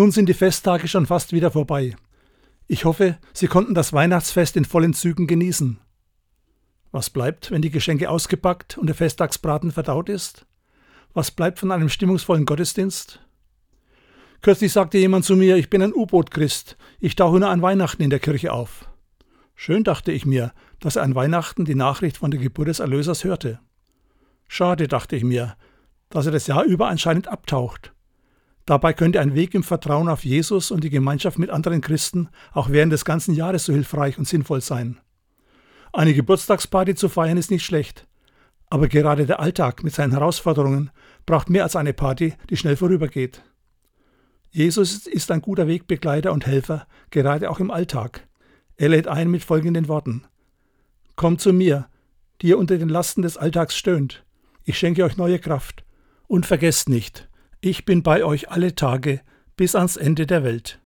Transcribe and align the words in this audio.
Nun 0.00 0.12
sind 0.12 0.30
die 0.30 0.34
Festtage 0.34 0.88
schon 0.88 1.04
fast 1.04 1.34
wieder 1.34 1.50
vorbei. 1.50 1.94
Ich 2.66 2.86
hoffe, 2.86 3.18
Sie 3.34 3.48
konnten 3.48 3.74
das 3.74 3.92
Weihnachtsfest 3.92 4.56
in 4.56 4.64
vollen 4.64 4.94
Zügen 4.94 5.26
genießen. 5.26 5.78
Was 6.90 7.10
bleibt, 7.10 7.50
wenn 7.50 7.60
die 7.60 7.70
Geschenke 7.70 8.08
ausgepackt 8.08 8.78
und 8.78 8.86
der 8.86 8.94
Festtagsbraten 8.94 9.72
verdaut 9.72 10.08
ist? 10.08 10.46
Was 11.12 11.30
bleibt 11.30 11.58
von 11.58 11.70
einem 11.70 11.90
stimmungsvollen 11.90 12.46
Gottesdienst? 12.46 13.20
Kürzlich 14.40 14.72
sagte 14.72 14.96
jemand 14.96 15.26
zu 15.26 15.36
mir, 15.36 15.56
ich 15.56 15.68
bin 15.68 15.82
ein 15.82 15.92
U-Boot-Christ, 15.92 16.78
ich 16.98 17.14
tauche 17.14 17.38
nur 17.38 17.50
an 17.50 17.60
Weihnachten 17.60 18.02
in 18.02 18.08
der 18.08 18.20
Kirche 18.20 18.54
auf. 18.54 18.88
Schön 19.54 19.84
dachte 19.84 20.12
ich 20.12 20.24
mir, 20.24 20.54
dass 20.78 20.96
er 20.96 21.02
an 21.02 21.14
Weihnachten 21.14 21.66
die 21.66 21.74
Nachricht 21.74 22.16
von 22.16 22.30
der 22.30 22.40
Geburt 22.40 22.68
des 22.68 22.80
Erlösers 22.80 23.22
hörte. 23.22 23.60
Schade, 24.48 24.88
dachte 24.88 25.14
ich 25.14 25.24
mir, 25.24 25.58
dass 26.08 26.24
er 26.24 26.32
das 26.32 26.46
Jahr 26.46 26.64
über 26.64 26.88
anscheinend 26.88 27.28
abtaucht. 27.28 27.92
Dabei 28.70 28.92
könnte 28.92 29.18
ein 29.18 29.34
Weg 29.34 29.54
im 29.54 29.64
Vertrauen 29.64 30.08
auf 30.08 30.24
Jesus 30.24 30.70
und 30.70 30.84
die 30.84 30.90
Gemeinschaft 30.90 31.40
mit 31.40 31.50
anderen 31.50 31.80
Christen 31.80 32.28
auch 32.52 32.70
während 32.70 32.92
des 32.92 33.04
ganzen 33.04 33.34
Jahres 33.34 33.64
so 33.64 33.72
hilfreich 33.72 34.16
und 34.16 34.28
sinnvoll 34.28 34.60
sein. 34.60 35.00
Eine 35.92 36.14
Geburtstagsparty 36.14 36.94
zu 36.94 37.08
feiern 37.08 37.36
ist 37.36 37.50
nicht 37.50 37.64
schlecht, 37.64 38.06
aber 38.68 38.86
gerade 38.86 39.26
der 39.26 39.40
Alltag 39.40 39.82
mit 39.82 39.92
seinen 39.92 40.12
Herausforderungen 40.12 40.92
braucht 41.26 41.50
mehr 41.50 41.64
als 41.64 41.74
eine 41.74 41.92
Party, 41.92 42.34
die 42.48 42.56
schnell 42.56 42.76
vorübergeht. 42.76 43.42
Jesus 44.52 45.04
ist 45.04 45.32
ein 45.32 45.42
guter 45.42 45.66
Wegbegleiter 45.66 46.32
und 46.32 46.46
Helfer, 46.46 46.86
gerade 47.10 47.50
auch 47.50 47.58
im 47.58 47.72
Alltag. 47.72 48.28
Er 48.76 48.90
lädt 48.90 49.08
ein 49.08 49.32
mit 49.32 49.42
folgenden 49.42 49.88
Worten. 49.88 50.26
Kommt 51.16 51.40
zu 51.40 51.52
mir, 51.52 51.88
die 52.40 52.50
ihr 52.50 52.58
unter 52.58 52.78
den 52.78 52.88
Lasten 52.88 53.22
des 53.22 53.36
Alltags 53.36 53.76
stöhnt. 53.76 54.24
Ich 54.62 54.78
schenke 54.78 55.02
euch 55.02 55.16
neue 55.16 55.40
Kraft. 55.40 55.84
Und 56.28 56.46
vergesst 56.46 56.88
nicht, 56.88 57.28
ich 57.62 57.84
bin 57.84 58.02
bei 58.02 58.24
euch 58.24 58.50
alle 58.50 58.74
Tage 58.74 59.20
bis 59.56 59.74
ans 59.74 59.96
Ende 59.96 60.26
der 60.26 60.42
Welt. 60.44 60.78